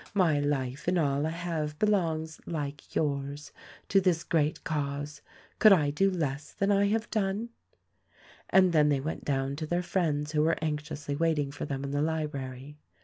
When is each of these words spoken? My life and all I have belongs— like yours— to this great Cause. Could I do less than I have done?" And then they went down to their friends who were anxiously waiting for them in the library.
My 0.15 0.39
life 0.39 0.87
and 0.87 0.97
all 0.97 1.27
I 1.27 1.29
have 1.29 1.77
belongs— 1.77 2.41
like 2.47 2.95
yours— 2.95 3.51
to 3.89 4.01
this 4.01 4.23
great 4.23 4.63
Cause. 4.63 5.21
Could 5.59 5.71
I 5.71 5.91
do 5.91 6.09
less 6.09 6.53
than 6.53 6.71
I 6.71 6.87
have 6.87 7.11
done?" 7.11 7.49
And 8.49 8.73
then 8.73 8.89
they 8.89 8.99
went 8.99 9.23
down 9.23 9.55
to 9.57 9.67
their 9.67 9.83
friends 9.83 10.31
who 10.31 10.41
were 10.41 10.57
anxiously 10.59 11.15
waiting 11.15 11.51
for 11.51 11.65
them 11.65 11.83
in 11.83 11.91
the 11.91 12.01
library. 12.01 12.79